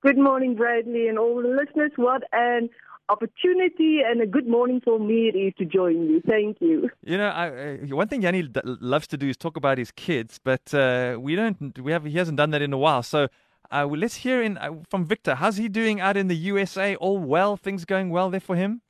Good 0.01 0.17
morning, 0.17 0.55
Bradley, 0.55 1.07
and 1.07 1.19
all 1.19 1.41
the 1.41 1.49
listeners. 1.49 1.91
What 1.95 2.23
an 2.31 2.69
opportunity 3.09 3.99
and 4.05 4.21
a 4.21 4.27
good 4.27 4.47
morning 4.47 4.81
for 4.83 4.99
me 4.99 5.53
to 5.57 5.65
join 5.65 6.09
you. 6.09 6.21
Thank 6.27 6.57
you. 6.61 6.89
You 7.03 7.17
know, 7.17 7.29
I, 7.29 7.77
one 7.89 8.07
thing 8.07 8.21
Yanni 8.21 8.49
loves 8.63 9.07
to 9.07 9.17
do 9.17 9.29
is 9.29 9.37
talk 9.37 9.57
about 9.57 9.77
his 9.77 9.91
kids, 9.91 10.39
but 10.43 10.73
uh, 10.73 11.17
we 11.19 11.35
don't. 11.35 11.77
We 11.79 11.91
have. 11.91 12.05
He 12.05 12.17
hasn't 12.17 12.37
done 12.37 12.51
that 12.51 12.61
in 12.61 12.73
a 12.73 12.77
while. 12.77 13.03
So 13.03 13.27
uh, 13.69 13.85
well, 13.89 13.99
let's 13.99 14.15
hear 14.15 14.41
in 14.41 14.57
uh, 14.57 14.71
from 14.89 15.05
Victor. 15.05 15.35
How's 15.35 15.57
he 15.57 15.67
doing 15.67 15.99
out 15.99 16.15
in 16.15 16.27
the 16.27 16.35
USA? 16.35 16.95
All 16.95 17.17
well? 17.19 17.57
Things 17.57 17.85
going 17.85 18.09
well 18.09 18.29
there 18.29 18.39
for 18.39 18.55
him? 18.55 18.81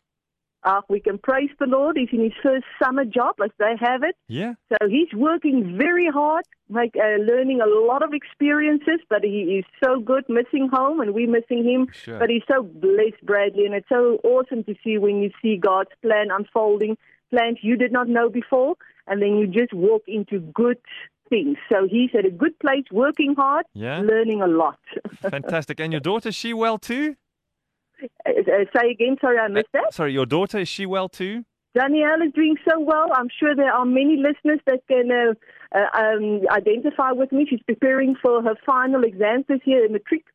Uh, 0.63 0.81
we 0.89 0.99
can 0.99 1.17
praise 1.17 1.49
the 1.59 1.65
Lord. 1.65 1.97
He's 1.97 2.09
in 2.11 2.23
his 2.23 2.33
first 2.43 2.65
summer 2.81 3.05
job, 3.05 3.35
as 3.43 3.51
they 3.59 3.73
have 3.79 4.03
it. 4.03 4.15
Yeah. 4.27 4.55
So 4.69 4.87
he's 4.89 5.07
working 5.13 5.77
very 5.77 6.07
hard, 6.07 6.43
like 6.69 6.93
uh, 6.97 7.21
learning 7.21 7.61
a 7.61 7.67
lot 7.67 8.03
of 8.03 8.13
experiences. 8.13 8.99
But 9.09 9.23
he 9.23 9.59
is 9.59 9.65
so 9.83 9.99
good, 9.99 10.23
missing 10.27 10.69
home, 10.71 10.99
and 10.99 11.13
we're 11.13 11.29
missing 11.29 11.63
him. 11.63 11.87
Sure. 11.93 12.19
But 12.19 12.29
he's 12.29 12.43
so 12.51 12.63
blessed, 12.63 13.23
Bradley, 13.23 13.65
and 13.65 13.75
it's 13.75 13.87
so 13.89 14.19
awesome 14.23 14.63
to 14.65 14.75
see 14.83 14.97
when 14.97 15.21
you 15.21 15.29
see 15.41 15.57
God's 15.57 15.91
plan 16.01 16.27
unfolding, 16.31 16.97
plans 17.29 17.59
you 17.61 17.77
did 17.77 17.91
not 17.91 18.09
know 18.09 18.27
before, 18.29 18.75
and 19.05 19.21
then 19.21 19.37
you 19.37 19.47
just 19.47 19.73
walk 19.73 20.03
into 20.07 20.39
good 20.39 20.77
things. 21.29 21.57
So 21.71 21.87
he's 21.89 22.09
at 22.17 22.25
a 22.25 22.31
good 22.31 22.57
place, 22.59 22.85
working 22.91 23.35
hard, 23.35 23.65
Yeah. 23.73 23.99
learning 23.99 24.41
a 24.41 24.47
lot. 24.47 24.79
Fantastic. 25.21 25.79
And 25.79 25.93
your 25.93 25.99
daughter, 26.01 26.31
she 26.31 26.53
well 26.53 26.77
too? 26.77 27.15
Uh, 28.03 28.29
uh, 28.29 28.65
say 28.75 28.91
again, 28.91 29.17
sorry, 29.19 29.37
I 29.39 29.47
missed 29.47 29.69
that. 29.73 29.93
Sorry, 29.93 30.13
your 30.13 30.25
daughter, 30.25 30.59
is 30.59 30.67
she 30.67 30.85
well 30.85 31.09
too? 31.09 31.43
Danielle 31.73 32.21
is 32.25 32.33
doing 32.33 32.55
so 32.67 32.79
well. 32.79 33.09
I'm 33.13 33.29
sure 33.39 33.55
there 33.55 33.71
are 33.71 33.85
many 33.85 34.17
listeners 34.17 34.59
that 34.65 34.81
can 34.87 35.11
uh, 35.11 35.33
uh, 35.77 35.99
um, 35.99 36.41
identify 36.49 37.11
with 37.11 37.31
me. 37.31 37.45
She's 37.47 37.61
preparing 37.67 38.15
for 38.21 38.41
her 38.41 38.55
final 38.65 39.03
exams 39.03 39.45
this 39.47 39.59
year 39.65 39.85
in 39.85 39.93
matric. 39.93 40.25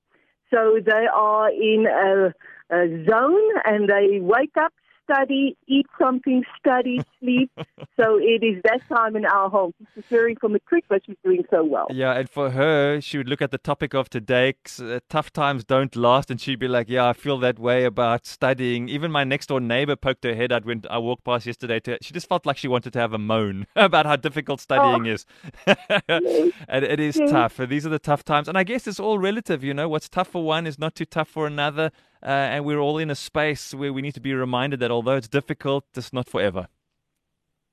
So 0.53 0.79
they 0.85 1.07
are 1.13 1.51
in 1.51 1.87
a, 1.87 2.33
a 2.71 3.05
zone 3.09 3.51
and 3.65 3.89
they 3.89 4.21
wake 4.21 4.57
up, 4.61 4.73
study, 5.05 5.57
eat 5.67 5.87
something, 6.01 6.45
study, 6.59 7.01
sleep. 7.21 7.51
so 8.01 8.19
it 8.19 8.43
is 8.43 8.61
that 8.65 8.81
time 8.89 9.17
in 9.17 9.25
our 9.25 9.49
home. 9.49 9.73
She's 9.79 9.89
preparing 9.95 10.37
for 10.37 10.49
matric, 10.49 10.85
but 10.89 11.03
she's 11.07 11.17
doing 11.25 11.45
so 11.51 11.65
well. 11.65 11.87
Yeah, 11.91 12.13
and 12.13 12.29
for 12.29 12.51
her, 12.51 13.01
she 13.01 13.19
would 13.19 13.29
look 13.29 13.43
at 13.43 13.51
the 13.51 13.59
topic 13.59 13.95
of 13.95 14.09
today. 14.09 14.55
'cause, 14.65 14.81
Uh, 14.81 15.01
tough 15.09 15.33
times 15.33 15.65
don't 15.65 15.95
last, 15.97 16.31
and 16.31 16.41
she'd 16.41 16.59
be 16.59 16.69
like, 16.69 16.89
"Yeah, 16.89 17.09
I 17.09 17.13
feel 17.13 17.39
that 17.39 17.59
way 17.59 17.85
about 17.85 18.27
studying." 18.27 18.89
Even 18.89 19.11
my 19.11 19.25
next 19.25 19.47
door 19.49 19.61
neighbor 19.61 19.97
poked 19.97 20.25
her 20.25 20.35
head 20.35 20.53
out 20.53 20.65
when 20.65 20.83
I 20.91 20.99
walked 20.99 21.25
past 21.25 21.47
yesterday. 21.47 21.81
To, 21.81 21.99
she 22.03 22.13
just 22.15 22.29
felt 22.29 22.47
like 22.47 22.57
she 22.57 22.69
wanted 22.69 22.93
to 22.95 22.99
have 22.99 23.13
a 23.13 23.19
moan 23.19 23.67
about 23.77 24.07
how 24.07 24.17
difficult 24.17 24.61
studying 24.61 25.07
is, 25.07 25.27
and 25.67 26.85
it 26.85 27.01
is 27.01 27.17
Yes. 27.19 27.31
tough. 27.31 27.57
These 27.57 27.87
are 27.87 27.91
the 27.91 27.99
tough 27.99 28.25
times, 28.25 28.49
and 28.49 28.57
I 28.59 28.65
guess 28.65 28.87
it's 28.87 29.01
all 29.01 29.19
relative. 29.19 29.63
You 29.65 29.75
know, 29.75 29.89
what's 29.89 30.09
tough 30.09 30.29
for 30.29 30.43
one 30.45 30.67
is 30.67 30.79
not 30.79 30.95
too 30.95 31.05
tough 31.05 31.29
for 31.29 31.47
another, 31.47 31.91
uh, 32.23 32.27
and 32.29 32.65
we're 32.65 32.79
all 32.79 32.99
in 32.99 33.11
a 33.11 33.15
space 33.15 33.75
where 33.75 33.93
we 33.93 34.03
need 34.03 34.15
to 34.15 34.21
be 34.21 34.35
reminded 34.35 34.81
that 34.81 34.91
although 34.91 35.17
it's 35.17 35.29
difficult, 35.29 35.85
it's 35.97 36.13
not 36.13 36.29
forever. 36.29 36.69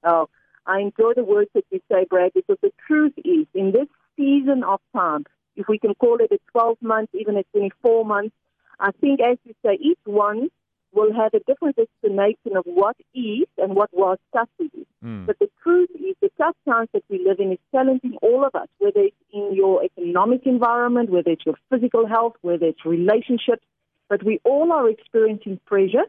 Oh, 0.03 0.30
I 0.66 0.80
enjoy 0.80 1.14
the 1.16 1.23
words 1.23 1.50
that 1.53 1.66
you 1.72 1.81
say, 1.92 2.05
Brad, 2.09 2.31
because 2.33 2.58
the 2.61 2.72
truth 2.88 3.14
is, 3.17 3.45
in 3.53 3.72
this 3.72 3.88
season 4.16 4.64
of 4.64 4.80
time, 4.95 5.25
if 5.55 5.67
we 5.67 5.77
can 5.77 5.94
call 5.95 6.17
it 6.20 6.31
a 6.31 6.39
12 6.52 6.77
months, 6.81 7.14
even 7.14 7.38
a 7.38 7.44
24 7.52 8.05
months, 8.05 8.36
I 8.80 8.92
think, 9.02 9.20
as 9.20 9.38
you 9.44 9.53
say, 9.66 9.77
each 9.81 10.00
one 10.05 10.50
will 10.94 11.14
have 11.14 11.33
a 11.33 11.39
different 11.39 11.77
explanation 11.77 12.58
of 12.58 12.64
what 12.66 12.95
is 13.14 13.45
and 13.58 13.76
what 13.76 13.89
was 13.93 14.17
tough 14.33 14.49
you. 14.58 14.86
Mm. 15.04 15.26
But 15.26 15.37
the 15.39 15.49
truth 15.64 15.89
is, 15.95 16.16
the 16.21 16.31
tough 16.37 16.55
times 16.67 16.89
that 16.93 17.04
we 17.10 17.23
live 17.26 17.39
in 17.39 17.52
is 17.52 17.60
challenging 17.71 18.16
all 18.21 18.45
of 18.45 18.55
us, 18.55 18.67
whether 18.80 19.02
it's 19.02 19.16
in 19.31 19.54
your 19.54 19.83
economic 19.83 20.45
environment, 20.45 21.10
whether 21.10 21.31
it's 21.31 21.45
your 21.45 21.55
physical 21.70 22.08
health, 22.08 22.33
whether 22.42 22.66
it's 22.66 22.86
relationships. 22.86 23.64
But 24.09 24.23
we 24.23 24.39
all 24.43 24.71
are 24.71 24.89
experiencing 24.89 25.59
pressure, 25.65 26.05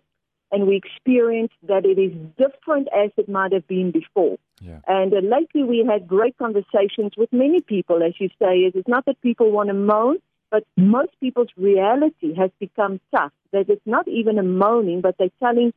and 0.50 0.66
we 0.66 0.76
experience 0.76 1.52
that 1.68 1.84
it 1.84 1.98
is 1.98 2.12
different 2.36 2.88
as 2.96 3.10
it 3.16 3.28
might 3.28 3.52
have 3.52 3.66
been 3.68 3.90
before. 3.92 4.38
Yeah. 4.60 4.80
And 4.88 5.12
uh, 5.12 5.18
lately, 5.18 5.62
we 5.62 5.86
had 5.88 6.08
great 6.08 6.36
conversations 6.38 7.12
with 7.16 7.32
many 7.32 7.60
people, 7.60 8.02
as 8.02 8.14
you 8.18 8.28
say. 8.40 8.58
It's 8.74 8.88
not 8.88 9.04
that 9.06 9.20
people 9.20 9.50
want 9.52 9.68
to 9.68 9.74
moan, 9.74 10.16
but 10.50 10.64
most 10.76 11.12
people's 11.20 11.50
reality 11.56 12.34
has 12.34 12.50
become 12.58 13.00
tough. 13.14 13.32
That 13.52 13.68
it's 13.68 13.86
not 13.86 14.08
even 14.08 14.38
a 14.38 14.42
moaning, 14.42 15.00
but 15.00 15.16
they're 15.18 15.28
telling 15.38 15.72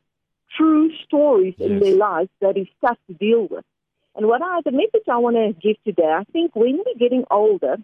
true 0.57 0.91
stories 1.05 1.55
in 1.59 1.79
their 1.79 1.95
lives 1.95 2.29
that 2.41 2.57
is 2.57 2.67
tough 2.81 2.97
to 3.07 3.13
deal 3.13 3.47
with. 3.49 3.65
And 4.15 4.27
what 4.27 4.41
I, 4.41 4.61
the 4.63 4.71
message 4.71 5.07
I 5.09 5.17
want 5.17 5.35
to 5.35 5.53
give 5.59 5.77
today, 5.83 6.11
I 6.11 6.23
think 6.31 6.55
when 6.55 6.77
we're 6.85 6.99
getting 6.99 7.25
older, 7.31 7.77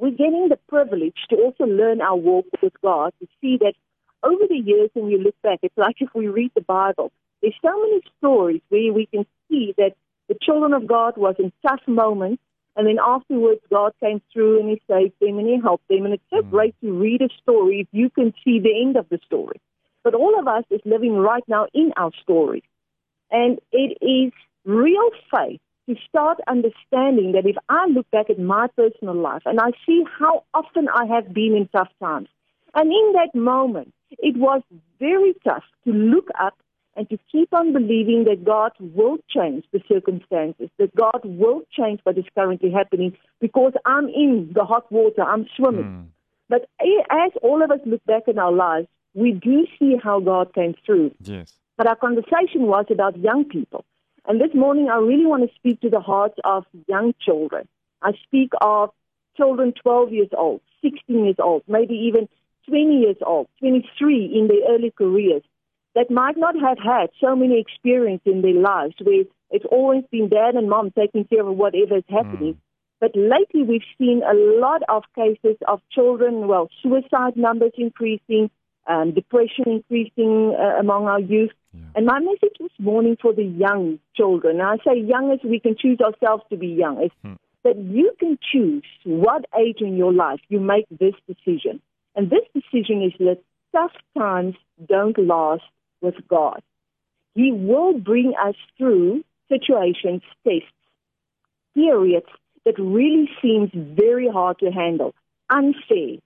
we're 0.00 0.10
getting 0.10 0.48
the 0.48 0.58
privilege 0.68 1.16
to 1.28 1.36
also 1.36 1.64
learn 1.64 2.00
our 2.00 2.16
walk 2.16 2.46
with 2.62 2.72
God, 2.82 3.12
to 3.20 3.28
see 3.40 3.58
that 3.58 3.74
over 4.22 4.46
the 4.48 4.56
years, 4.56 4.90
when 4.94 5.10
you 5.10 5.18
look 5.18 5.34
back, 5.42 5.58
it's 5.62 5.76
like 5.76 5.96
if 6.00 6.08
we 6.14 6.26
read 6.28 6.52
the 6.54 6.62
Bible, 6.62 7.12
there's 7.42 7.54
so 7.62 7.78
many 7.80 8.00
stories 8.18 8.62
where 8.70 8.92
we 8.92 9.06
can 9.06 9.26
see 9.48 9.74
that 9.76 9.92
the 10.28 10.36
children 10.40 10.72
of 10.72 10.86
God 10.86 11.16
was 11.16 11.36
in 11.38 11.52
tough 11.66 11.80
moments, 11.86 12.42
and 12.76 12.86
then 12.86 12.98
afterwards 12.98 13.60
God 13.68 13.92
came 14.00 14.22
through 14.32 14.60
and 14.60 14.70
He 14.70 14.80
saved 14.88 15.14
them 15.20 15.38
and 15.38 15.46
He 15.46 15.60
helped 15.60 15.88
them. 15.88 16.04
And 16.06 16.14
it's 16.14 16.30
so 16.30 16.42
Mm. 16.42 16.50
great 16.50 16.74
to 16.80 16.92
read 16.92 17.20
a 17.20 17.28
story 17.42 17.80
if 17.80 17.88
you 17.92 18.08
can 18.08 18.32
see 18.42 18.58
the 18.58 18.80
end 18.80 18.96
of 18.96 19.08
the 19.10 19.18
story. 19.26 19.60
But 20.02 20.14
all 20.14 20.38
of 20.38 20.48
us 20.48 20.64
is 20.70 20.80
living 20.86 21.16
right 21.16 21.46
now 21.46 21.66
in 21.74 21.92
our 21.96 22.12
story. 22.22 22.62
And 23.30 23.58
it 23.70 23.98
is 24.00 24.32
real 24.64 25.10
faith 25.30 25.60
to 25.90 26.00
start 26.08 26.38
understanding 26.46 27.32
that 27.32 27.46
if 27.46 27.56
I 27.68 27.86
look 27.86 28.08
back 28.12 28.30
at 28.30 28.38
my 28.38 28.68
personal 28.76 29.14
life 29.14 29.42
and 29.44 29.58
I 29.58 29.72
see 29.84 30.04
how 30.18 30.44
often 30.54 30.88
I 30.88 31.04
have 31.06 31.34
been 31.34 31.56
in 31.56 31.68
tough 31.72 31.90
times, 32.00 32.28
and 32.74 32.92
in 32.92 33.12
that 33.14 33.34
moment, 33.34 33.92
it 34.10 34.36
was 34.36 34.62
very 35.00 35.34
tough 35.42 35.64
to 35.84 35.92
look 35.92 36.28
up 36.40 36.56
and 36.96 37.08
to 37.10 37.18
keep 37.32 37.52
on 37.52 37.72
believing 37.72 38.24
that 38.24 38.44
God 38.44 38.70
will 38.78 39.18
change 39.28 39.64
the 39.72 39.80
circumstances, 39.88 40.70
that 40.78 40.94
God 40.94 41.22
will 41.24 41.62
change 41.76 41.98
what 42.04 42.16
is 42.16 42.24
currently 42.36 42.70
happening 42.70 43.16
because 43.40 43.72
I'm 43.84 44.08
in 44.08 44.52
the 44.54 44.64
hot 44.64 44.90
water, 44.92 45.22
I'm 45.22 45.46
swimming. 45.56 45.84
Mm. 45.84 46.06
But 46.48 46.68
as 47.10 47.32
all 47.42 47.62
of 47.62 47.70
us 47.72 47.80
look 47.84 48.04
back 48.04 48.28
in 48.28 48.38
our 48.38 48.52
lives, 48.52 48.86
we 49.14 49.32
do 49.32 49.66
see 49.78 49.96
how 50.00 50.20
God 50.20 50.54
came 50.54 50.74
through. 50.86 51.12
Yes. 51.20 51.52
But 51.76 51.88
our 51.88 51.96
conversation 51.96 52.66
was 52.66 52.86
about 52.90 53.18
young 53.18 53.44
people. 53.44 53.84
And 54.26 54.40
this 54.40 54.54
morning, 54.54 54.88
I 54.90 54.96
really 54.96 55.26
want 55.26 55.48
to 55.48 55.54
speak 55.56 55.80
to 55.80 55.90
the 55.90 56.00
hearts 56.00 56.36
of 56.44 56.64
young 56.86 57.14
children. 57.20 57.66
I 58.02 58.12
speak 58.24 58.52
of 58.60 58.90
children 59.36 59.72
12 59.82 60.12
years 60.12 60.28
old, 60.36 60.60
16 60.82 61.24
years 61.24 61.36
old, 61.38 61.62
maybe 61.66 61.94
even 61.94 62.28
20 62.68 62.98
years 62.98 63.16
old, 63.24 63.48
23 63.60 64.32
in 64.34 64.48
their 64.48 64.74
early 64.74 64.92
careers 64.96 65.42
that 65.94 66.10
might 66.10 66.36
not 66.36 66.54
have 66.54 66.78
had 66.78 67.10
so 67.20 67.34
many 67.34 67.60
experiences 67.60 68.32
in 68.32 68.42
their 68.42 68.54
lives 68.54 68.94
where 69.02 69.24
it's 69.50 69.64
always 69.70 70.04
been 70.10 70.28
dad 70.28 70.54
and 70.54 70.68
mom 70.68 70.92
taking 70.92 71.24
care 71.24 71.46
of 71.46 71.56
whatever 71.56 71.96
is 71.96 72.04
happening. 72.08 72.60
But 73.00 73.12
lately, 73.16 73.62
we've 73.62 73.82
seen 73.98 74.22
a 74.22 74.34
lot 74.34 74.82
of 74.88 75.02
cases 75.14 75.56
of 75.66 75.80
children, 75.90 76.46
well, 76.46 76.68
suicide 76.82 77.34
numbers 77.36 77.72
increasing, 77.76 78.50
um, 78.86 79.14
depression 79.14 79.64
increasing 79.66 80.54
uh, 80.58 80.78
among 80.78 81.06
our 81.06 81.20
youth. 81.20 81.50
And 81.94 82.06
my 82.06 82.20
message 82.20 82.56
this 82.60 82.70
morning 82.78 83.16
for 83.20 83.32
the 83.32 83.44
young 83.44 83.98
children, 84.16 84.60
and 84.60 84.68
I 84.68 84.76
say 84.84 85.00
young 85.00 85.32
as 85.32 85.40
we 85.42 85.58
can 85.60 85.76
choose 85.76 85.98
ourselves 86.00 86.44
to 86.50 86.56
be 86.56 86.68
young, 86.68 87.02
is 87.02 87.10
Hmm. 87.22 87.34
that 87.64 87.76
you 87.76 88.12
can 88.18 88.38
choose 88.52 88.84
what 89.04 89.44
age 89.58 89.80
in 89.80 89.96
your 89.96 90.12
life 90.12 90.40
you 90.48 90.60
make 90.60 90.86
this 90.90 91.14
decision. 91.26 91.80
And 92.14 92.30
this 92.30 92.46
decision 92.54 93.02
is 93.02 93.12
that 93.18 93.38
tough 93.72 93.92
times 94.16 94.56
don't 94.86 95.18
last 95.18 95.64
with 96.00 96.16
God. 96.28 96.62
He 97.34 97.52
will 97.52 97.94
bring 97.98 98.34
us 98.36 98.56
through 98.76 99.24
situations, 99.48 100.22
tests, 100.44 100.68
periods 101.74 102.26
that 102.64 102.78
really 102.78 103.28
seems 103.40 103.70
very 103.74 104.28
hard 104.28 104.58
to 104.58 104.70
handle, 104.70 105.14
unfair, 105.48 106.16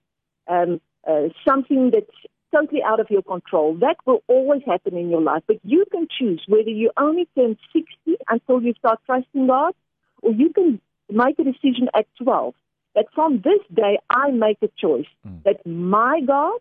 um, 0.47 0.81
uh, 1.07 1.29
something 1.47 1.91
that's 1.91 2.17
totally 2.53 2.81
out 2.83 2.99
of 2.99 3.09
your 3.09 3.21
control. 3.23 3.75
That 3.75 3.97
will 4.05 4.23
always 4.27 4.61
happen 4.65 4.97
in 4.97 5.09
your 5.09 5.21
life. 5.21 5.43
But 5.47 5.57
you 5.63 5.85
can 5.91 6.07
choose 6.17 6.43
whether 6.47 6.69
you 6.69 6.91
only 6.97 7.27
turn 7.35 7.57
60 7.73 7.85
until 8.29 8.61
you 8.61 8.73
start 8.77 8.99
trusting 9.05 9.47
God, 9.47 9.73
or 10.21 10.31
you 10.31 10.51
can 10.53 10.79
make 11.09 11.37
a 11.39 11.43
decision 11.43 11.89
at 11.93 12.07
12 12.21 12.53
that 12.95 13.05
from 13.13 13.41
this 13.43 13.59
day 13.73 13.99
I 14.09 14.31
make 14.31 14.57
a 14.61 14.69
choice 14.79 15.05
Mm. 15.25 15.43
that 15.43 15.65
my 15.65 16.21
God 16.21 16.59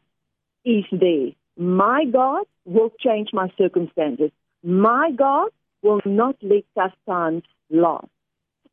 is 0.64 0.84
there. 0.90 1.31
My 1.56 2.04
God 2.04 2.44
will 2.64 2.90
change 2.98 3.30
my 3.32 3.48
circumstances. 3.56 4.30
My 4.62 5.12
God 5.12 5.50
will 5.82 6.00
not 6.04 6.37
let 6.42 6.64
tough 6.75 6.94
times 7.06 7.44
last. 7.70 8.08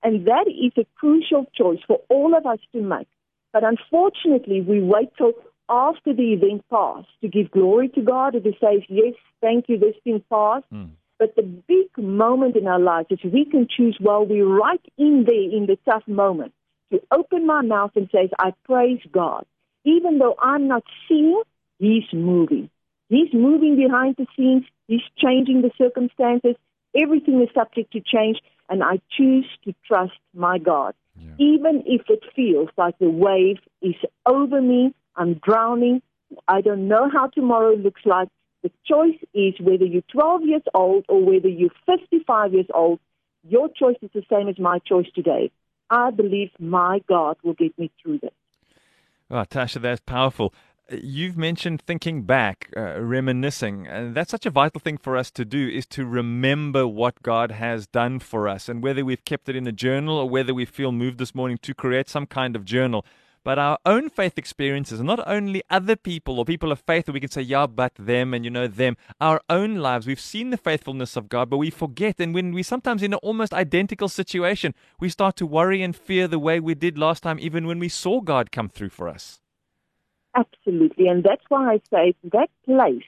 And 0.03 0.25
that 0.25 0.47
is 0.47 0.71
a 0.77 0.85
crucial 0.95 1.45
choice 1.53 1.79
for 1.85 2.01
all 2.09 2.35
of 2.35 2.45
us 2.45 2.59
to 2.73 2.81
make. 2.81 3.07
But 3.53 3.63
unfortunately, 3.63 4.61
we 4.61 4.81
wait 4.81 5.09
till 5.17 5.33
after 5.71 6.13
the 6.13 6.33
event 6.33 6.63
passed 6.69 7.07
to 7.21 7.29
give 7.29 7.49
glory 7.51 7.87
to 7.89 8.01
God 8.01 8.35
and 8.35 8.43
to 8.43 8.51
say, 8.61 8.85
yes, 8.89 9.13
thank 9.39 9.69
you, 9.69 9.79
this 9.79 9.95
thing 10.03 10.21
passed. 10.29 10.65
Mm. 10.71 10.91
But 11.17 11.35
the 11.35 11.43
big 11.43 11.87
moment 11.97 12.55
in 12.55 12.67
our 12.67 12.79
lives 12.79 13.07
is 13.11 13.19
we 13.23 13.45
can 13.45 13.67
choose 13.69 13.95
while 13.99 14.25
we're 14.25 14.45
right 14.45 14.81
in 14.97 15.25
there 15.27 15.35
in 15.35 15.67
the 15.67 15.77
tough 15.89 16.07
moment 16.07 16.53
to 16.91 17.01
open 17.11 17.45
my 17.45 17.61
mouth 17.61 17.91
and 17.95 18.09
say, 18.11 18.29
I 18.39 18.53
praise 18.65 19.01
God. 19.11 19.45
Even 19.85 20.19
though 20.19 20.35
I'm 20.41 20.67
not 20.67 20.83
seeing, 21.07 21.41
He's 21.79 22.11
moving. 22.13 22.69
He's 23.09 23.33
moving 23.33 23.75
behind 23.75 24.15
the 24.17 24.27
scenes. 24.35 24.63
He's 24.87 25.01
changing 25.17 25.61
the 25.61 25.71
circumstances. 25.77 26.55
Everything 26.95 27.41
is 27.41 27.49
subject 27.53 27.93
to 27.93 28.01
change, 28.01 28.39
and 28.69 28.83
I 28.83 28.99
choose 29.17 29.47
to 29.65 29.73
trust 29.87 30.13
my 30.33 30.57
God. 30.57 30.93
Yeah. 31.15 31.31
Even 31.39 31.83
if 31.85 32.01
it 32.09 32.23
feels 32.35 32.69
like 32.77 32.97
the 32.99 33.09
wave 33.09 33.57
is 33.81 33.95
over 34.25 34.61
me, 34.61 34.93
I'm 35.15 35.35
drowning, 35.35 36.01
I 36.47 36.61
don't 36.61 36.87
know 36.87 37.09
how 37.11 37.27
tomorrow 37.27 37.75
looks 37.75 38.01
like. 38.05 38.29
The 38.63 38.71
choice 38.85 39.17
is 39.33 39.55
whether 39.59 39.85
you're 39.85 40.03
12 40.11 40.43
years 40.43 40.61
old 40.73 41.05
or 41.09 41.23
whether 41.23 41.47
you're 41.47 41.71
55 41.85 42.53
years 42.53 42.67
old. 42.73 42.99
Your 43.47 43.69
choice 43.69 43.97
is 44.01 44.11
the 44.13 44.23
same 44.29 44.47
as 44.47 44.59
my 44.59 44.79
choice 44.79 45.07
today. 45.15 45.51
I 45.89 46.11
believe 46.11 46.51
my 46.59 47.01
God 47.07 47.37
will 47.43 47.53
get 47.53 47.77
me 47.77 47.91
through 48.01 48.19
this. 48.19 48.31
Oh, 49.31 49.43
Tersia, 49.43 49.81
that's 49.81 50.01
powerful. 50.01 50.53
You've 50.91 51.37
mentioned 51.37 51.81
thinking 51.81 52.23
back, 52.23 52.69
uh, 52.75 53.01
reminiscing, 53.01 53.87
and 53.87 54.13
that's 54.13 54.31
such 54.31 54.45
a 54.45 54.49
vital 54.49 54.81
thing 54.81 54.97
for 54.97 55.15
us 55.15 55.31
to 55.31 55.45
do 55.45 55.69
is 55.69 55.85
to 55.87 56.05
remember 56.05 56.85
what 56.85 57.23
God 57.23 57.51
has 57.51 57.87
done 57.87 58.19
for 58.19 58.47
us. 58.47 58.67
And 58.67 58.83
whether 58.83 59.05
we've 59.05 59.23
kept 59.23 59.47
it 59.47 59.55
in 59.55 59.65
a 59.67 59.71
journal 59.71 60.17
or 60.17 60.29
whether 60.29 60.53
we 60.53 60.65
feel 60.65 60.91
moved 60.91 61.17
this 61.17 61.33
morning 61.33 61.57
to 61.61 61.73
create 61.73 62.09
some 62.09 62.25
kind 62.25 62.55
of 62.57 62.65
journal, 62.65 63.05
but 63.43 63.57
our 63.57 63.79
own 63.85 64.09
faith 64.09 64.37
experiences, 64.37 65.01
not 65.01 65.19
only 65.27 65.63
other 65.69 65.95
people 65.95 66.37
or 66.37 66.45
people 66.45 66.71
of 66.71 66.79
faith 66.79 67.05
that 67.05 67.13
we 67.13 67.19
can 67.19 67.31
say, 67.31 67.41
yeah, 67.41 67.65
but 67.67 67.93
them 67.97 68.33
and 68.33 68.45
you 68.45 68.51
know 68.51 68.67
them, 68.67 68.97
our 69.19 69.41
own 69.49 69.75
lives. 69.75 70.05
We've 70.05 70.19
seen 70.19 70.51
the 70.51 70.57
faithfulness 70.57 71.15
of 71.15 71.29
God, 71.29 71.49
but 71.49 71.57
we 71.57 71.69
forget. 71.69 72.19
And 72.19 72.33
when 72.33 72.53
we 72.53 72.63
sometimes 72.63 73.01
in 73.01 73.13
an 73.13 73.19
almost 73.23 73.53
identical 73.53 74.09
situation, 74.09 74.73
we 74.99 75.09
start 75.09 75.35
to 75.37 75.45
worry 75.45 75.81
and 75.81 75.95
fear 75.95 76.27
the 76.27 76.39
way 76.39 76.59
we 76.59 76.75
did 76.75 76.97
last 76.97 77.23
time, 77.23 77.39
even 77.39 77.65
when 77.65 77.79
we 77.79 77.89
saw 77.89 78.21
God 78.21 78.51
come 78.51 78.69
through 78.69 78.89
for 78.89 79.09
us. 79.09 79.39
Absolutely. 80.35 81.07
And 81.07 81.23
that's 81.23 81.43
why 81.49 81.73
I 81.73 81.81
say 81.89 82.15
that 82.31 82.49
place, 82.65 83.03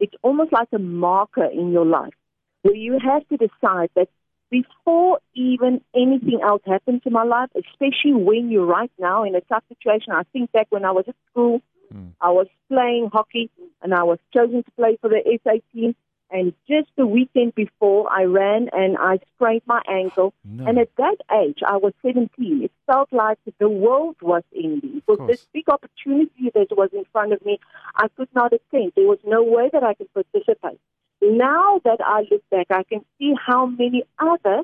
it's 0.00 0.14
almost 0.22 0.52
like 0.52 0.68
a 0.72 0.78
marker 0.78 1.44
in 1.44 1.72
your 1.72 1.86
life 1.86 2.14
where 2.62 2.76
you 2.76 2.98
have 3.02 3.26
to 3.28 3.36
decide 3.36 3.90
that 3.94 4.08
before 4.50 5.18
even 5.34 5.80
anything 5.94 6.40
else 6.42 6.62
happened 6.66 7.02
to 7.04 7.10
my 7.10 7.24
life, 7.24 7.50
especially 7.54 8.14
when 8.14 8.50
you're 8.50 8.66
right 8.66 8.92
now 8.98 9.24
in 9.24 9.34
a 9.34 9.40
tough 9.42 9.64
situation. 9.68 10.12
I 10.12 10.22
think 10.32 10.52
back 10.52 10.66
when 10.70 10.84
I 10.84 10.92
was 10.92 11.04
at 11.08 11.16
school, 11.30 11.60
mm. 11.92 12.12
I 12.20 12.30
was 12.30 12.46
playing 12.68 13.10
hockey 13.12 13.50
and 13.82 13.94
I 13.94 14.04
was 14.04 14.18
chosen 14.34 14.62
to 14.62 14.70
play 14.72 14.98
for 15.00 15.10
the 15.10 15.38
SA 15.44 15.58
team. 15.72 15.94
And 16.30 16.52
just 16.68 16.88
the 16.96 17.06
weekend 17.06 17.54
before, 17.54 18.12
I 18.12 18.24
ran 18.24 18.68
and 18.72 18.98
I 18.98 19.18
sprained 19.34 19.62
my 19.64 19.80
ankle. 19.88 20.34
No. 20.44 20.66
And 20.66 20.78
at 20.78 20.90
that 20.98 21.16
age, 21.32 21.60
I 21.66 21.78
was 21.78 21.94
17. 22.02 22.28
It 22.64 22.72
felt 22.86 23.10
like 23.12 23.38
the 23.58 23.68
world 23.68 24.16
was 24.20 24.42
ending. 24.54 24.98
It 24.98 25.04
was 25.08 25.26
this 25.26 25.46
big 25.54 25.70
opportunity 25.70 26.50
that 26.54 26.66
was 26.76 26.90
in 26.92 27.04
front 27.12 27.32
of 27.32 27.42
me. 27.46 27.58
I 27.96 28.08
could 28.08 28.28
not 28.34 28.52
attend. 28.52 28.92
There 28.94 29.06
was 29.06 29.20
no 29.24 29.42
way 29.42 29.70
that 29.72 29.82
I 29.82 29.94
could 29.94 30.12
participate. 30.12 30.78
Now 31.20 31.80
that 31.84 31.98
I 32.04 32.26
look 32.30 32.42
back, 32.50 32.66
I 32.70 32.84
can 32.84 33.04
see 33.18 33.34
how 33.46 33.66
many 33.66 34.04
other 34.18 34.62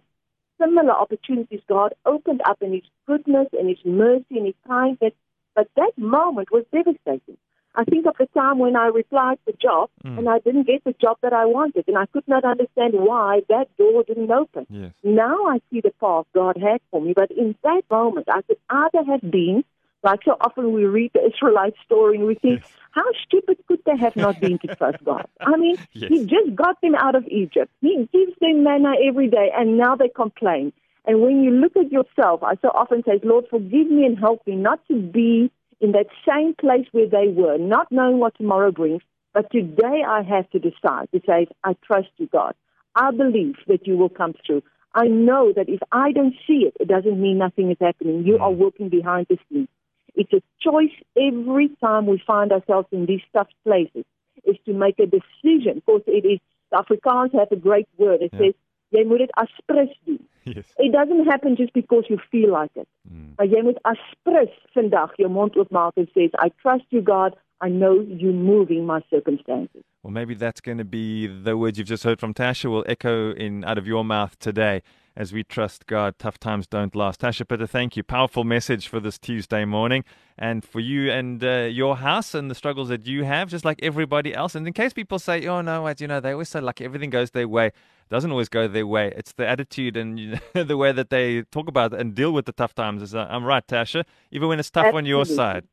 similar 0.60 0.92
opportunities 0.92 1.60
God 1.68 1.94
opened 2.06 2.42
up 2.46 2.62
in 2.62 2.72
His 2.72 2.84
goodness 3.06 3.48
and 3.52 3.68
His 3.68 3.78
mercy 3.84 4.24
and 4.30 4.46
His 4.46 4.54
kindness. 4.66 5.12
But 5.54 5.68
that 5.76 5.92
moment 5.96 6.50
was 6.50 6.64
devastating. 6.72 7.38
I 7.76 7.84
think 7.84 8.06
of 8.06 8.14
the 8.18 8.26
time 8.26 8.58
when 8.60 8.76
I 8.76 8.86
replied 8.86 9.38
for 9.44 9.52
job 9.60 9.90
mm. 10.04 10.16
and 10.16 10.28
I 10.28 10.38
didn't 10.38 10.66
get 10.66 10.84
the 10.84 10.94
job 11.00 11.18
that 11.22 11.32
I 11.32 11.44
wanted, 11.44 11.84
and 11.88 11.98
I 11.98 12.06
could 12.06 12.26
not 12.28 12.44
understand 12.44 12.94
why 12.94 13.42
that 13.48 13.66
door 13.76 14.04
didn't 14.04 14.30
open. 14.30 14.66
Yes. 14.70 14.92
Now 15.02 15.46
I 15.46 15.60
see 15.70 15.80
the 15.80 15.92
path 16.00 16.26
God 16.34 16.56
had 16.56 16.80
for 16.90 17.00
me, 17.00 17.14
but 17.14 17.32
in 17.32 17.56
that 17.64 17.82
moment, 17.90 18.28
I 18.28 18.42
could 18.42 18.58
either 18.70 19.02
have 19.10 19.28
been 19.28 19.64
like 20.04 20.20
so 20.24 20.36
often 20.40 20.72
we 20.72 20.84
read 20.84 21.10
the 21.14 21.26
Israelite 21.26 21.74
story 21.84 22.16
and 22.16 22.26
we 22.26 22.34
think, 22.34 22.60
yes. 22.60 22.70
how 22.92 23.04
stupid 23.26 23.58
could 23.66 23.80
they 23.86 23.96
have 23.96 24.14
not 24.14 24.38
been 24.38 24.58
to 24.58 24.76
trust 24.76 25.02
God? 25.04 25.26
I 25.40 25.56
mean, 25.56 25.76
yes. 25.92 26.10
He 26.10 26.26
just 26.26 26.54
got 26.54 26.80
them 26.82 26.94
out 26.94 27.14
of 27.14 27.26
Egypt. 27.28 27.72
He 27.80 28.08
gives 28.12 28.32
them 28.40 28.62
manna 28.62 28.92
every 29.02 29.28
day, 29.28 29.50
and 29.56 29.78
now 29.78 29.96
they 29.96 30.08
complain. 30.08 30.72
And 31.06 31.20
when 31.20 31.42
you 31.42 31.50
look 31.50 31.76
at 31.76 31.90
yourself, 31.90 32.42
I 32.42 32.54
so 32.62 32.68
often 32.68 33.02
say, 33.04 33.20
Lord, 33.22 33.46
forgive 33.50 33.90
me 33.90 34.04
and 34.04 34.18
help 34.18 34.46
me 34.46 34.56
not 34.56 34.80
to 34.88 35.00
be 35.00 35.50
in 35.80 35.92
that 35.92 36.06
same 36.26 36.54
place 36.54 36.86
where 36.92 37.08
they 37.08 37.28
were, 37.28 37.58
not 37.58 37.90
knowing 37.90 38.18
what 38.18 38.36
tomorrow 38.36 38.70
brings. 38.70 39.02
But 39.32 39.50
today 39.50 40.02
I 40.06 40.22
have 40.22 40.48
to 40.50 40.58
decide 40.58 41.08
to 41.12 41.20
say, 41.26 41.48
I 41.64 41.74
trust 41.84 42.08
you, 42.18 42.28
God. 42.30 42.54
I 42.94 43.10
believe 43.10 43.56
that 43.66 43.86
you 43.86 43.96
will 43.96 44.08
come 44.08 44.34
through. 44.46 44.62
I 44.94 45.08
know 45.08 45.52
that 45.54 45.68
if 45.68 45.80
I 45.90 46.12
don't 46.12 46.34
see 46.46 46.66
it, 46.68 46.74
it 46.78 46.86
doesn't 46.86 47.20
mean 47.20 47.38
nothing 47.38 47.70
is 47.70 47.76
happening. 47.80 48.24
You 48.24 48.38
are 48.38 48.50
mm. 48.50 48.56
working 48.56 48.88
behind 48.88 49.26
the 49.28 49.38
scenes. 49.48 49.68
It's 50.14 50.32
a 50.32 50.42
choice 50.60 50.94
every 51.16 51.70
time 51.82 52.06
we 52.06 52.22
find 52.26 52.52
ourselves 52.52 52.88
in 52.92 53.06
these 53.06 53.22
tough 53.32 53.48
places, 53.64 54.04
is 54.44 54.56
to 54.66 54.72
make 54.72 54.98
a 54.98 55.06
decision. 55.06 55.78
Of 55.78 55.86
course, 55.86 56.02
it 56.06 56.24
is, 56.24 56.40
the 56.70 56.82
Afrikaans 56.82 57.32
have 57.38 57.50
a 57.50 57.56
great 57.56 57.88
word. 57.98 58.22
It 58.22 58.30
yeah. 58.32 58.40
says, 58.40 58.54
jy 58.90 59.04
moet 59.04 59.18
dit 59.18 59.34
aspris 59.36 59.98
doen. 60.04 60.22
Yes. 60.44 60.66
It 60.76 60.92
doesn't 60.92 61.24
happen 61.24 61.56
just 61.56 61.72
because 61.72 62.04
you 62.10 62.18
feel 62.30 62.52
like 62.52 62.70
it. 62.76 62.86
Mm. 63.10 63.32
Maar 63.36 63.46
jy 63.46 63.62
moet 63.64 63.78
aspris 63.82 64.52
vandag 64.74 65.14
jou 65.16 65.30
mond 65.32 65.56
oopmaak 65.56 65.96
en 65.96 66.04
sê, 66.12 66.28
I 66.36 66.50
trust 66.60 66.84
you 66.92 67.00
God. 67.00 67.32
I 67.64 67.70
know 67.70 68.04
you're 68.20 68.36
moving 68.36 68.84
my 68.84 69.00
circumstances. 69.08 69.80
Well, 70.02 70.12
maybe 70.12 70.34
that's 70.34 70.60
going 70.60 70.76
to 70.76 70.84
be 70.84 71.26
the 71.26 71.56
words 71.56 71.78
you've 71.78 71.88
just 71.88 72.04
heard 72.04 72.20
from 72.20 72.34
Tersia 72.34 72.68
will 72.68 72.84
echo 72.86 73.32
in 73.32 73.64
out 73.64 73.78
of 73.78 73.86
your 73.86 74.04
mouth 74.04 74.38
today 74.38 74.82
as 75.16 75.32
we 75.32 75.44
trust 75.44 75.86
God. 75.86 76.18
Tough 76.18 76.38
times 76.38 76.66
don't 76.66 76.94
last. 76.94 77.20
Tersia 77.20 77.46
Putter, 77.46 77.66
thank 77.66 77.96
you. 77.96 78.02
Powerful 78.02 78.44
message 78.44 78.88
for 78.88 79.00
this 79.00 79.18
Tuesday 79.18 79.64
morning 79.64 80.04
and 80.36 80.64
for 80.64 80.80
you 80.80 81.10
and 81.10 81.42
uh, 81.44 81.68
your 81.70 81.96
house 81.96 82.34
and 82.34 82.50
the 82.50 82.54
struggles 82.54 82.88
that 82.88 83.06
you 83.06 83.24
have, 83.24 83.48
just 83.48 83.64
like 83.64 83.78
everybody 83.82 84.34
else. 84.34 84.54
And 84.54 84.66
in 84.66 84.72
case 84.72 84.92
people 84.92 85.18
say, 85.18 85.46
oh, 85.46 85.60
no, 85.60 85.82
what, 85.82 86.00
you 86.00 86.08
know, 86.08 86.20
they 86.20 86.32
always 86.32 86.48
say 86.48 86.60
like 86.60 86.80
everything 86.80 87.10
goes 87.10 87.30
their 87.30 87.48
way. 87.48 87.68
It 87.68 88.10
doesn't 88.10 88.30
always 88.30 88.48
go 88.48 88.66
their 88.68 88.86
way. 88.86 89.12
It's 89.16 89.32
the 89.32 89.46
attitude 89.46 89.96
and 89.96 90.18
you 90.18 90.38
know, 90.54 90.64
the 90.64 90.76
way 90.76 90.92
that 90.92 91.10
they 91.10 91.42
talk 91.42 91.68
about 91.68 91.94
and 91.94 92.14
deal 92.14 92.32
with 92.32 92.46
the 92.46 92.52
tough 92.52 92.74
times. 92.74 93.02
Is, 93.02 93.14
uh, 93.14 93.26
I'm 93.30 93.44
right, 93.44 93.66
Tersia, 93.66 94.04
even 94.30 94.48
when 94.48 94.58
it's 94.58 94.70
tough 94.70 94.86
Absolutely. 94.86 95.12
on 95.12 95.16
your 95.16 95.24
side. 95.24 95.64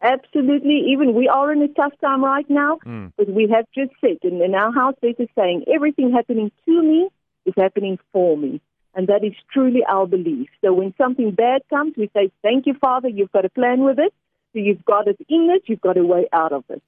Absolutely. 0.00 0.84
Even 0.92 1.14
we 1.14 1.26
are 1.26 1.52
in 1.52 1.60
a 1.62 1.68
tough 1.68 1.92
time 2.00 2.22
right 2.22 2.48
now, 2.48 2.78
mm. 2.86 3.12
but 3.16 3.28
we 3.28 3.48
have 3.52 3.64
just 3.74 3.90
said, 4.00 4.18
and 4.22 4.40
in 4.40 4.54
our 4.54 4.72
house, 4.72 4.94
are 5.02 5.12
saying 5.36 5.64
everything 5.72 6.12
happening 6.12 6.52
to 6.66 6.82
me 6.82 7.08
is 7.48 7.54
happening 7.56 7.98
for 8.12 8.36
me. 8.36 8.60
And 8.94 9.06
that 9.08 9.24
is 9.24 9.34
truly 9.52 9.80
our 9.88 10.06
belief. 10.06 10.48
So 10.64 10.72
when 10.72 10.94
something 10.98 11.30
bad 11.32 11.62
comes, 11.70 11.94
we 11.96 12.10
say, 12.14 12.30
Thank 12.42 12.66
you, 12.66 12.74
Father, 12.80 13.08
you've 13.08 13.32
got 13.32 13.44
a 13.44 13.50
plan 13.50 13.84
with 13.84 13.98
it. 13.98 14.12
So 14.52 14.60
you've 14.60 14.84
got 14.84 15.08
it 15.08 15.18
in 15.28 15.48
it, 15.54 15.62
you've 15.66 15.80
got 15.80 15.96
a 15.96 16.04
way 16.04 16.26
out 16.32 16.52
of 16.52 16.64
it. 16.68 16.82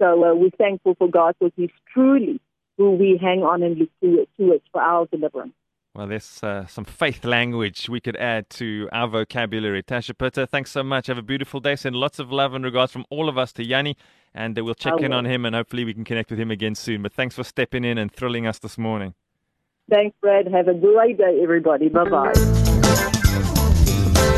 So 0.00 0.24
uh, 0.24 0.34
we're 0.34 0.50
thankful 0.58 0.94
for 0.96 1.08
God 1.08 1.36
because 1.38 1.52
He's 1.56 1.70
truly 1.92 2.40
who 2.78 2.92
we 2.92 3.18
hang 3.20 3.42
on 3.42 3.62
and 3.62 3.78
look 3.78 3.90
to, 4.02 4.26
to 4.38 4.52
it 4.52 4.62
for 4.72 4.80
our 4.80 5.06
deliverance. 5.06 5.52
Well, 5.94 6.06
there's 6.06 6.42
uh, 6.42 6.66
some 6.66 6.86
faith 6.86 7.22
language 7.22 7.90
we 7.90 8.00
could 8.00 8.16
add 8.16 8.48
to 8.50 8.88
our 8.92 9.06
vocabulary. 9.06 9.82
Tersia 9.82 10.16
Putter, 10.16 10.46
thanks 10.46 10.70
so 10.70 10.82
much. 10.82 11.08
Have 11.08 11.18
a 11.18 11.22
beautiful 11.22 11.60
day. 11.60 11.76
Send 11.76 11.96
lots 11.96 12.18
of 12.18 12.32
love 12.32 12.54
and 12.54 12.64
regards 12.64 12.92
from 12.92 13.04
all 13.10 13.28
of 13.28 13.36
us 13.36 13.52
to 13.52 13.64
Yanni, 13.64 13.98
and 14.34 14.58
uh, 14.58 14.64
we'll 14.64 14.74
check 14.74 14.98
in 15.00 15.12
on 15.12 15.26
him 15.26 15.44
and 15.44 15.54
hopefully 15.54 15.84
we 15.84 15.92
can 15.92 16.04
connect 16.04 16.30
with 16.30 16.40
him 16.40 16.50
again 16.50 16.74
soon. 16.74 17.02
But 17.02 17.12
thanks 17.12 17.34
for 17.34 17.44
stepping 17.44 17.84
in 17.84 17.98
and 17.98 18.10
thrilling 18.10 18.46
us 18.46 18.58
this 18.58 18.78
morning. 18.78 19.12
Thanks, 19.92 20.16
Brad. 20.22 20.48
Have 20.48 20.68
a 20.68 20.74
great 20.74 21.18
day, 21.18 21.40
everybody. 21.42 21.90
Bye 21.90 22.08
bye. 22.08 22.32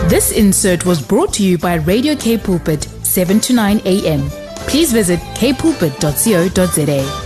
This 0.09 0.33
insert 0.33 0.85
was 0.85 1.01
brought 1.01 1.33
to 1.35 1.45
you 1.45 1.59
by 1.59 1.75
Radio 1.75 2.17
K 2.17 2.37
Pulpit, 2.37 2.83
7 2.83 3.39
to 3.39 3.53
9 3.53 3.81
a.m. 3.85 4.29
Please 4.67 4.93
visit 4.93 5.21
kpulpit.co.za. 5.21 7.24